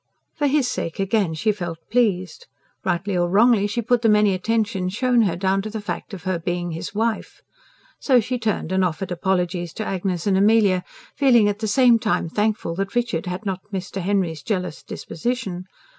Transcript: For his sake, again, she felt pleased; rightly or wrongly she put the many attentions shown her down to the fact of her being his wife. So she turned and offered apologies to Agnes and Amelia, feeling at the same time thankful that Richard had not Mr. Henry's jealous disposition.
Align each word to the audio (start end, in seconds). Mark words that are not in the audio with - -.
For 0.33 0.47
his 0.47 0.67
sake, 0.67 0.99
again, 0.99 1.35
she 1.35 1.51
felt 1.51 1.77
pleased; 1.91 2.47
rightly 2.83 3.15
or 3.15 3.29
wrongly 3.29 3.67
she 3.67 3.83
put 3.83 4.01
the 4.01 4.09
many 4.09 4.33
attentions 4.33 4.93
shown 4.95 5.21
her 5.21 5.35
down 5.35 5.61
to 5.61 5.69
the 5.69 5.79
fact 5.79 6.15
of 6.15 6.23
her 6.23 6.39
being 6.39 6.71
his 6.71 6.95
wife. 6.95 7.43
So 7.99 8.19
she 8.19 8.39
turned 8.39 8.71
and 8.71 8.83
offered 8.83 9.11
apologies 9.11 9.73
to 9.73 9.85
Agnes 9.85 10.25
and 10.25 10.35
Amelia, 10.39 10.83
feeling 11.15 11.47
at 11.47 11.59
the 11.59 11.67
same 11.67 11.99
time 11.99 12.29
thankful 12.29 12.73
that 12.77 12.95
Richard 12.95 13.27
had 13.27 13.45
not 13.45 13.61
Mr. 13.71 14.01
Henry's 14.01 14.41
jealous 14.41 14.81
disposition. 14.81 15.65